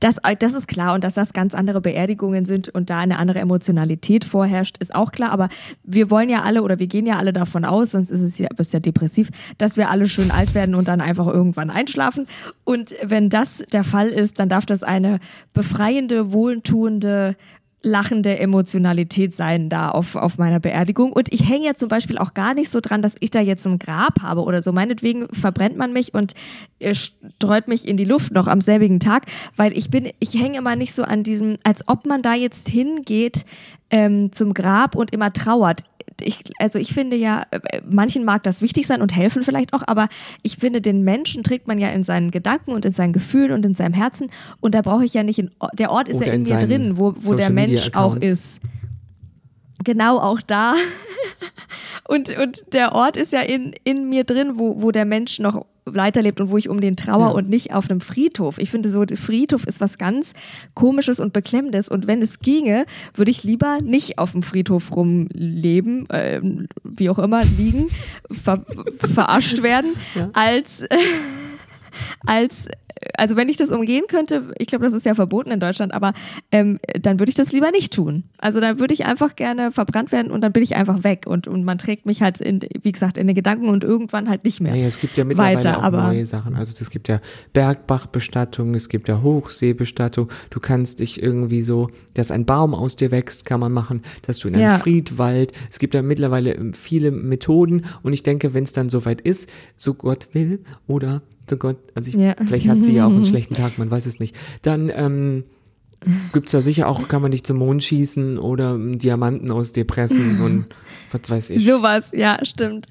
[0.00, 3.18] Das, äh, das ist klar und dass das ganz andere Beerdigungen sind und da eine
[3.18, 5.30] andere Emotionalität vorherrscht, ist auch klar.
[5.30, 5.48] Aber
[5.82, 8.48] wir wollen ja alle oder wir gehen ja alle davon aus, sonst ist es ja,
[8.56, 12.26] bist ja depressiv, dass wir alle schön alt werden und dann einfach irgendwann einschlafen.
[12.64, 15.18] Und wenn das der Fall ist, dann darf das eine
[15.54, 17.36] befreiende, wohltuende,
[17.84, 21.12] lachende Emotionalität sein da auf, auf meiner Beerdigung.
[21.12, 23.66] Und ich hänge ja zum Beispiel auch gar nicht so dran, dass ich da jetzt
[23.66, 24.72] ein Grab habe oder so.
[24.72, 26.34] Meinetwegen verbrennt man mich und
[26.78, 30.58] äh, streut mich in die Luft noch am selbigen Tag, weil ich bin, ich hänge
[30.58, 33.44] immer nicht so an diesem, als ob man da jetzt hingeht
[33.90, 35.84] ähm, zum Grab und immer trauert.
[36.20, 39.82] Ich, also ich finde ja, äh, manchen mag das wichtig sein und helfen vielleicht auch,
[39.86, 40.08] aber
[40.42, 43.64] ich finde, den Menschen trägt man ja in seinen Gedanken und in seinen Gefühlen und
[43.64, 46.32] in seinem Herzen und da brauche ich ja nicht, in, der Ort ist Oder ja
[46.34, 48.60] in, in mir drin, wo, wo der Mensch auch ist.
[49.84, 50.74] Genau, auch da.
[52.06, 55.64] Und, und der Ort ist ja in, in mir drin, wo, wo der Mensch noch
[55.86, 57.32] weiterlebt und wo ich um den trauer Ja.
[57.32, 58.58] und nicht auf einem Friedhof.
[58.58, 60.32] Ich finde so, der Friedhof ist was ganz
[60.74, 61.88] Komisches und Beklemmendes.
[61.88, 66.40] Und wenn es ginge, würde ich lieber nicht auf dem Friedhof rumleben, äh,
[66.84, 67.88] wie auch immer, liegen,
[68.30, 68.64] ver,
[68.98, 70.30] verarscht werden, Ja.
[70.32, 70.82] als,
[72.26, 72.68] als,
[73.16, 76.12] also wenn ich das umgehen könnte, ich glaube, das ist ja verboten in Deutschland, aber
[76.50, 78.24] ähm, dann würde ich das lieber nicht tun.
[78.38, 81.48] Also dann würde ich einfach gerne verbrannt werden und dann bin ich einfach weg und,
[81.48, 84.60] und man trägt mich halt, in, wie gesagt, in den Gedanken und irgendwann halt nicht
[84.60, 84.72] mehr.
[84.72, 86.54] Naja, es gibt ja mittlerweile weiter, auch neue Sachen.
[86.54, 87.20] Also es gibt ja
[87.52, 90.28] Bergbachbestattung, es gibt ja Hochseebestattung.
[90.50, 94.38] Du kannst dich irgendwie so, dass ein Baum aus dir wächst, kann man machen, dass
[94.38, 94.78] du in einen Ja.
[94.78, 95.52] Friedwald.
[95.70, 99.48] Es gibt ja mittlerweile ähm, viele Methoden und ich denke, wenn es dann soweit ist,
[99.76, 102.34] so Gott will oder so Gott, also ich, Ja.
[102.46, 104.34] vielleicht hat sie ja auch einen schlechten Tag, man weiß es nicht.
[104.62, 105.44] Dann ähm,
[106.32, 109.84] gibt's da sicher auch, kann man dich zum Mond schießen oder ähm, Diamanten aus dir
[109.86, 110.66] pressen und
[111.12, 111.64] was weiß ich.
[111.64, 112.88] Sowas, ja, stimmt.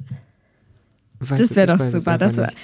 [1.19, 2.11] Weiß Das es- wäre doch es super.
[2.11, 2.57] einfach Das wär, nicht.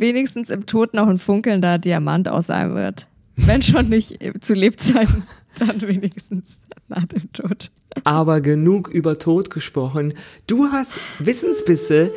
[0.00, 3.06] wenigstens im Tod noch ein funkelnder Diamant aus einem wird.
[3.36, 5.22] Wenn schon nicht zu Lebzeiten,
[5.58, 6.44] dann wenigstens
[6.88, 7.70] nach dem Tod.
[8.04, 10.14] Aber genug über Tod gesprochen.
[10.46, 12.10] Du hast Wissensbisse,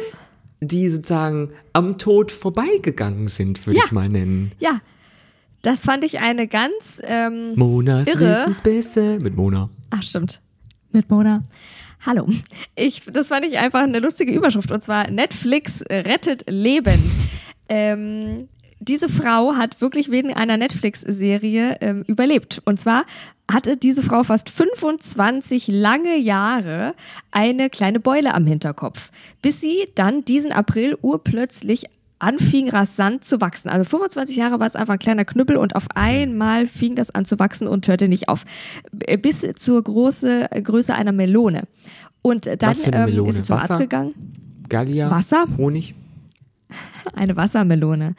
[0.67, 3.86] die sozusagen am Tod vorbeigegangen sind, würde Ja.
[3.86, 4.52] ich mal nennen.
[4.60, 4.80] Ja,
[5.62, 8.32] das fand ich eine ganz, ähm, Monas Irre.
[8.32, 9.69] Wissensbisse mit Mona.
[9.91, 10.41] ach stimmt,
[10.91, 11.43] mit Mona.
[12.06, 12.28] Hallo.
[12.76, 17.02] Ich, das fand ich einfach eine lustige Überschrift und zwar Netflix rettet Leben.
[17.69, 18.49] Ähm,
[18.80, 22.62] diese Frau hat wirklich wegen einer Netflix-Serie ähm, überlebt.
[22.65, 23.06] Und zwar
[23.53, 26.93] hatte diese Frau fast 25 lange Jahre
[27.31, 29.11] eine kleine Beule am Hinterkopf,
[29.41, 31.85] bis sie dann diesen April urplötzlich
[32.19, 33.67] anfing rasant zu wachsen.
[33.69, 37.25] Also 25 Jahre war es einfach ein kleiner Knüppel und auf einmal fing das an
[37.25, 38.45] zu wachsen und hörte nicht auf.
[38.93, 41.63] B- Bis zur große, Größe einer Melone.
[42.21, 43.71] Und dann für eine ähm, ist sie zum Wasser?
[43.71, 44.13] Arzt gegangen.
[44.69, 45.45] Gallia, Wasser?
[45.57, 45.93] Honig.
[47.13, 48.15] Eine Wassermelone.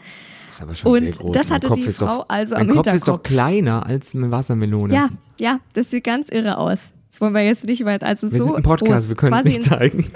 [0.47, 1.33] Das ist aber schon Und sehr groß.
[1.33, 3.23] das Mein hatte Kopf die Frau doch, also mein am Kopf ist doch Hinterkopf.
[3.29, 4.95] kleiner als eine Wassermelone.
[4.95, 6.93] Ja, ja, das sieht ganz irre aus.
[7.11, 8.03] Das wollen wir jetzt nicht weit.
[8.03, 10.11] Also Wir so sind ein Podcast, wir können es nicht zeigen.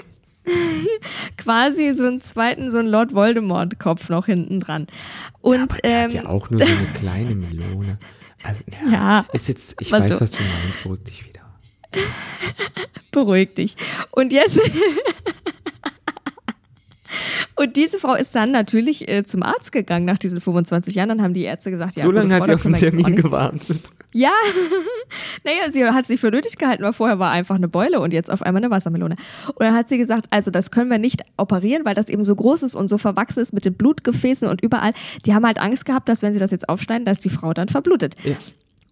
[1.37, 4.87] quasi so einen zweiten, so einen Lord Voldemort-Kopf noch hinten dran.
[5.41, 7.97] Und Der ähm, hat ja auch nur so eine kleine Melone.
[8.43, 9.25] Also, ja, Ja.
[9.33, 10.21] Ist jetzt, ich weiß, so?
[10.21, 11.41] was du meinst, beruhig dich wieder.
[13.11, 13.75] beruhig dich.
[14.11, 14.59] Und jetzt.
[17.59, 21.09] Und diese Frau ist dann natürlich äh, zum Arzt gegangen nach diesen 25 Jahren.
[21.09, 23.91] Dann haben die Ärzte gesagt, ja, so lange hat sie auf den Termin gewartet.
[24.13, 24.31] Ja,
[25.43, 28.31] Naja, sie hat sich für nötig gehalten, weil vorher war einfach eine Beule und jetzt
[28.31, 29.15] auf einmal eine Wassermelone.
[29.47, 32.35] Und dann hat sie gesagt, also das können wir nicht operieren, weil das eben so
[32.35, 34.93] groß ist und so verwachsen ist mit den Blutgefäßen und überall.
[35.25, 37.67] Die haben halt Angst gehabt, dass wenn sie das jetzt aufschneiden, dass die Frau dann
[37.67, 38.15] verblutet.
[38.23, 38.35] Ja.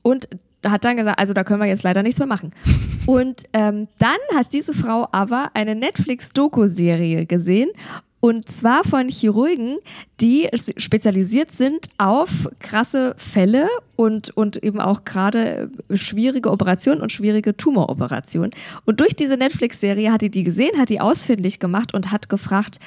[0.01, 0.27] Und
[0.65, 2.51] hat dann gesagt, also da können wir jetzt leider nichts mehr machen.
[3.05, 7.69] Und ähm, dann hat diese Frau aber eine Netflix-Doku-Serie gesehen.
[8.19, 9.77] Und zwar von Chirurgen,
[10.19, 17.55] die spezialisiert sind auf krasse Fälle und, und eben auch gerade schwierige Operationen und schwierige
[17.55, 18.51] Tumoroperationen.
[18.85, 22.79] Und durch diese Netflix-Serie hat die die gesehen, hat die ausfindig gemacht und hat gefragt,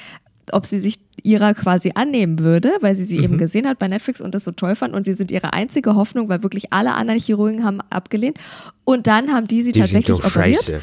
[0.51, 3.23] ob sie sich ihrer quasi annehmen würde, weil sie sie Mhm.
[3.23, 5.95] eben gesehen hat bei Netflix und das so toll fand und sie sind ihre einzige
[5.95, 8.37] Hoffnung, weil wirklich alle anderen Chirurgen haben abgelehnt
[8.83, 10.57] und dann haben die sie Die tatsächlich operiert.
[10.57, 10.81] scheiße.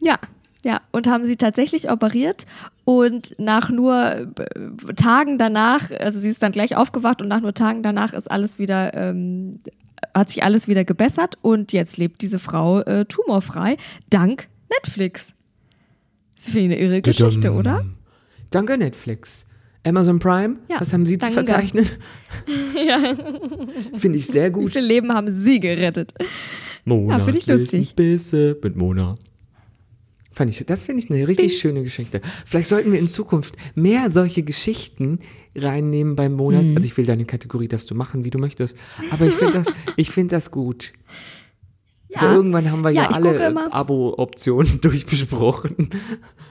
[0.00, 0.18] Ja,
[0.66, 2.44] ja, und haben sie tatsächlich operiert
[2.84, 4.26] und nach nur äh,
[4.96, 8.58] Tagen danach, also sie ist dann gleich aufgewacht und nach nur Tagen danach ist alles
[8.58, 9.60] wieder, ähm,
[10.12, 13.76] hat sich alles wieder gebessert und jetzt lebt diese Frau äh, tumorfrei
[14.10, 15.34] dank Netflix.
[16.36, 17.58] Das finde ich eine irre Geschichte, Tudum.
[17.58, 17.84] oder?
[18.50, 19.46] Danke, Netflix.
[19.84, 21.34] Amazon Prime, Ja, was haben Sie zu danke.
[21.46, 21.86] verzeichnen?
[22.88, 22.98] Ja,
[23.96, 24.72] Finde ich sehr wie gut.
[24.72, 26.12] viele Leben haben sie gerettet?
[26.84, 27.60] Monas Ja, ich lustig.
[27.72, 29.14] Wissensbisse mit Mona.
[30.36, 32.20] Fand ich, das finde ich eine richtig schöne Geschichte.
[32.44, 35.20] Vielleicht sollten wir in Zukunft mehr solche Geschichten
[35.54, 36.66] reinnehmen beim Monas.
[36.66, 36.76] Mhm.
[36.76, 38.76] Also ich will deine Kategorie, darfst du machen, wie du möchtest.
[39.10, 40.92] Aber ich finde das, ich finde das gut.
[42.20, 43.72] Weil Irgendwann haben wir ja, Ja, alle.
[43.72, 45.90] Abo-Optionen durchbesprochen.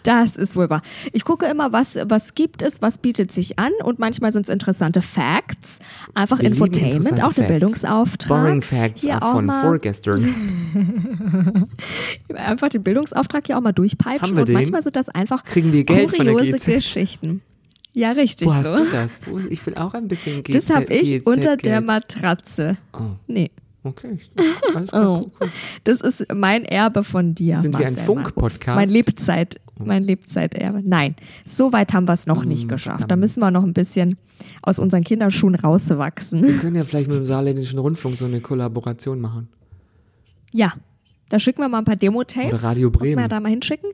[0.04, 0.82] Das ist wohl wahr.
[1.14, 4.50] Ich gucke immer, was, was gibt es, was bietet sich an und manchmal sind es
[4.50, 5.80] interessante Facts,
[6.14, 7.48] einfach Wir Infotainment, auch der Facts.
[7.48, 8.28] Bildungsauftrag.
[8.28, 10.26] Boring Facts Hier auch von mal, vorgestern.
[12.36, 14.54] einfach den Bildungsauftrag hier auch mal durchpeitschen und den?
[14.54, 16.72] manchmal sind das einfach Kriegen wir Geld von der kuriose?
[16.72, 17.42] Geschichten.
[17.94, 18.78] Ja, richtig Wo hast so.
[18.78, 19.22] du das?
[19.50, 21.86] Ich will auch ein bisschen GZ, Das habe ich GZ unter der Geld.
[21.86, 22.78] Matratze.
[22.94, 23.52] Oh, Nee,
[23.86, 24.18] okay.
[24.76, 25.32] Alles Oh.
[25.86, 27.60] das ist mein Erbe von dir.
[27.60, 28.06] Sind wir ein Marcel.
[28.06, 28.76] Funk-Podcast?
[28.76, 30.82] Mein Lebzeit, mein Lebzeiterbe.
[30.84, 33.06] Nein, so weit haben wir es noch Hm, nicht geschafft.
[33.10, 34.18] Da müssen wir noch ein bisschen
[34.62, 36.44] aus unseren Kinderschuhen rauswachsen.
[36.44, 39.48] Wir können ja vielleicht mit dem Saarländischen Rundfunk so eine Kollaboration machen.
[40.52, 40.74] Ja,
[41.30, 42.54] da schicken wir mal ein paar Demo-Tapes.
[42.54, 43.20] Oder Radio Muss man Bremen.
[43.22, 43.90] ja da mal hinschicken.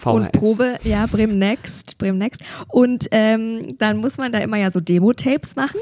[0.00, 0.06] VHS.
[0.06, 2.42] Und Probe, ja, Bremen Next, Bremen Next.
[2.68, 5.80] Und ähm, dann muss man da immer ja so Demo-Tapes machen.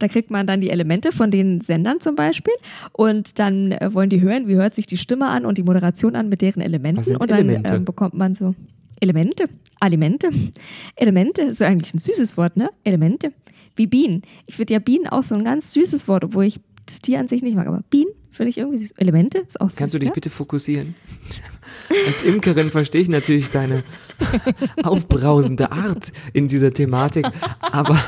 [0.00, 2.54] Da kriegt man dann die Elemente von den Sendern zum Beispiel.
[2.92, 6.16] Und dann äh, wollen die hören, wie hört sich die Stimme an und die Moderation
[6.16, 6.98] an mit deren Elementen.
[6.98, 7.74] Was sind und dann Elemente?
[7.74, 8.54] ähm, bekommt man so
[9.00, 9.44] Elemente,
[9.78, 10.30] Alimente,
[10.96, 12.70] Elemente, ist eigentlich ein süßes Wort, ne?
[12.84, 13.32] Elemente.
[13.76, 14.22] Wie Bienen.
[14.46, 17.28] Ich finde ja Bienen auch so ein ganz süßes Wort, obwohl ich das Tier an
[17.28, 18.92] sich nicht mag, aber Bienen finde ich irgendwie süß.
[18.92, 19.78] Elemente ist auch süß.
[19.78, 20.14] Kannst du dich ne?
[20.14, 20.94] bitte fokussieren?
[22.06, 23.82] Als Imkerin verstehe ich natürlich deine
[24.82, 27.26] aufbrausende Art in dieser Thematik,
[27.60, 27.98] aber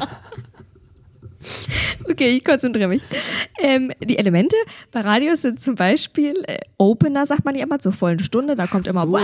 [2.10, 3.00] Okay, ich konzentriere mich.
[3.60, 4.56] Ähm, die Elemente
[4.90, 8.56] bei Radios sind zum Beispiel äh, Opener, sagt man ja immer, zur vollen Stunde.
[8.56, 9.16] Da kommt immer so,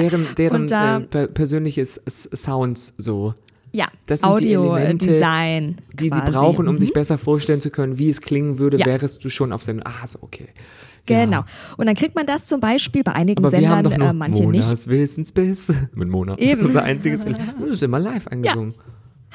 [0.00, 2.00] deren, deren da- äh, per persönliches
[2.34, 3.34] Sounds so,
[3.72, 5.76] ja, das sind die Audio, äh, Elemente, Design.
[5.94, 6.22] die quasi.
[6.26, 6.78] sie brauchen, um Mhm.
[6.78, 8.86] sich besser vorstellen zu können, wie es klingen würde, Ja.
[8.86, 10.48] wärest du schon auf seinem, ah, so, okay.
[11.06, 11.38] Genau.
[11.38, 11.46] Ja.
[11.78, 14.12] Und dann kriegt man das zum Beispiel bei einigen Aber wir haben Sendern, doch äh,
[14.12, 14.62] manche nicht.
[14.64, 16.32] Monas Wissensbiss mit Mona.
[16.36, 16.60] Das Eben.
[16.60, 17.24] ist unser einziges.
[17.60, 18.74] Das ist immer live eingesungen.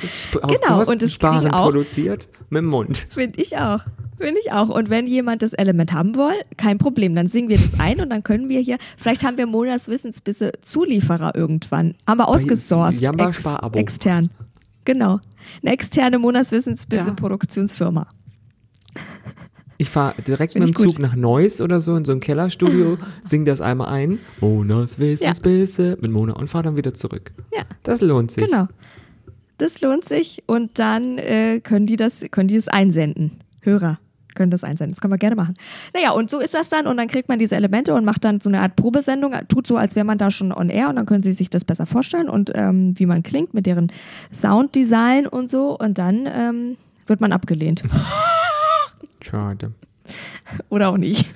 [0.01, 3.07] Das Genau, und das kostensparend kriegen auch- produziert mit dem Mund.
[3.09, 3.79] Finde ich auch.
[4.19, 4.69] Finde ich auch.
[4.69, 7.13] Und wenn jemand das Element haben will, kein Problem.
[7.15, 10.53] Dann singen wir das ein und dann können wir hier, vielleicht haben wir Monas Wissensbisse
[10.61, 11.93] Zulieferer irgendwann.
[12.07, 12.99] Haben wir ausgesourced.
[13.01, 14.29] Jamba ex, extern.
[14.85, 15.19] Genau.
[15.61, 17.13] Eine externe Monas Wissensbisse Ja.
[17.13, 18.07] Produktionsfirma.
[19.79, 20.93] Ich fahre direkt Find mit dem gut.
[20.93, 24.17] Zug nach Neuss oder so in so ein Kellerstudio, sing das einmal ein.
[24.41, 27.31] Monas Wissensbisse mit Mona und fahre dann wieder zurück.
[27.55, 27.61] Ja.
[27.83, 28.43] Das lohnt sich.
[28.45, 28.67] Genau.
[29.57, 33.39] Das lohnt sich und dann äh, können die das, können die es einsenden.
[33.61, 33.99] Hörer
[34.37, 34.93] können das einsenden.
[34.93, 35.55] Das können wir gerne machen.
[35.93, 38.39] Naja, und so ist das dann und dann kriegt man diese Elemente und macht dann
[38.39, 41.05] so eine Art Probesendung, tut so, als wäre man da schon on air und dann
[41.05, 43.91] können sie sich das besser vorstellen und ähm, wie man klingt mit deren
[44.31, 47.83] Sounddesign und so und dann ähm, wird man abgelehnt.
[49.21, 49.71] Schade.
[50.69, 51.27] Oder auch nicht.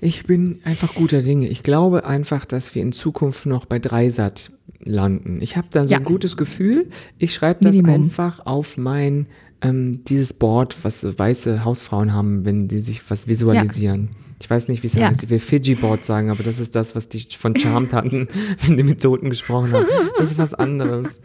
[0.00, 1.48] Ich bin einfach guter Dinge.
[1.48, 4.50] Ich glaube einfach, dass wir in Zukunft noch bei Dreisat
[4.84, 5.38] landen.
[5.40, 5.98] Ich habe da so Ja.
[5.98, 6.88] ein gutes Gefühl.
[7.18, 8.02] Ich schreibe das Minimum.
[8.04, 9.26] einfach auf mein,
[9.62, 14.10] ähm, dieses Board, was so weiße Hausfrauen haben, wenn die sich was visualisieren.
[14.40, 15.08] Ich weiß nicht, wie es Ja.
[15.08, 15.24] heißt.
[15.24, 18.28] Ich will Fidji-Board sagen, aber das ist das, was die von Charmed hatten,
[18.66, 19.86] wenn die mit Toten gesprochen haben.
[20.18, 21.18] Das ist was anderes.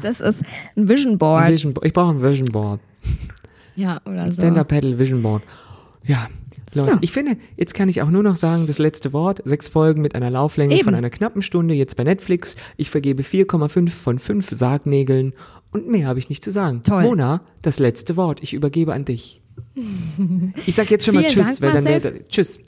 [0.00, 0.42] Das ist
[0.76, 1.48] ein Vision Board.
[1.50, 2.80] Vision, ich brauche ein Vision Board.
[3.76, 4.34] Ja, oder so.
[4.34, 5.42] Stand-Up Paddle Vision Board.
[6.04, 6.28] Ja.
[6.74, 6.98] Leute, So.
[7.00, 10.14] ich finde, jetzt kann ich auch nur noch sagen, das letzte Wort, sechs Folgen mit
[10.14, 10.84] einer Lauflänge Eben.
[10.84, 12.56] von einer knappen Stunde, jetzt bei Netflix.
[12.76, 15.32] Ich vergebe 4,5 von 5 Sargnägeln
[15.72, 16.82] und mehr habe ich nicht zu sagen.
[16.82, 17.02] Toll.
[17.02, 19.40] Mona, das letzte Wort, ich übergebe an dich.
[20.66, 22.58] Ich sag jetzt schon mal Tschüss, Dank, weil dann der, Tschüss.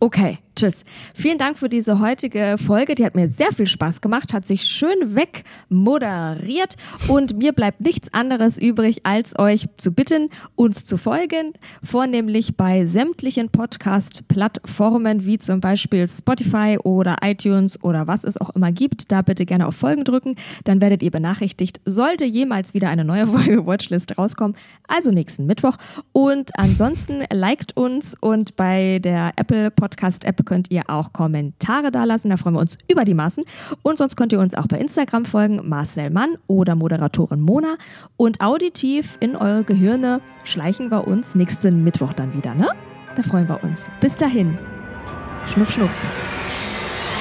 [0.00, 0.84] Okay, tschüss.
[1.14, 2.94] Vielen Dank für diese heutige Folge.
[2.94, 6.76] Die hat mir sehr viel Spaß gemacht, hat sich schön wegmoderiert
[7.08, 12.84] und mir bleibt nichts anderes übrig, als euch zu bitten, uns zu folgen, vornehmlich bei
[12.84, 19.10] sämtlichen Podcast-Plattformen wie zum Beispiel Spotify oder iTunes oder was es auch immer gibt.
[19.10, 23.26] Da bitte gerne auf Folgen drücken, dann werdet ihr benachrichtigt, sollte jemals wieder eine neue
[23.30, 25.78] Folge Watchlist rauskommen, also nächsten Mittwoch.
[26.12, 32.28] Und ansonsten liked uns und bei der Apple Podcast App könnt ihr auch Kommentare dalassen.
[32.28, 33.44] Da freuen wir uns über die Maßen.
[33.82, 37.76] Und sonst könnt ihr uns auch bei Instagram folgen, Marcel Mann oder Moderatorin Mona.
[38.16, 42.68] Und auditiv in eure Gehirne schleichen wir uns nächsten Mittwoch dann wieder, ne?
[43.14, 43.88] Da freuen wir uns.
[44.00, 44.58] Bis dahin.
[45.54, 45.92] Schnuff, schnuff.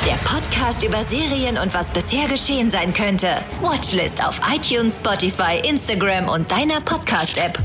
[0.08, 3.28] Der Podcast über Serien und was bisher geschehen sein könnte.
[3.62, 7.60] Watchlist auf iTunes, Spotify, Instagram und deiner Podcast-App.